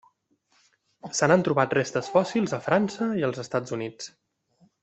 Se 1.19 1.29
n'han 1.31 1.43
trobat 1.49 1.77
restes 1.79 2.11
fòssils 2.15 2.57
a 2.57 2.61
França 2.71 3.11
i 3.21 3.29
els 3.31 3.45
Estats 3.47 3.79
Units. 3.81 4.13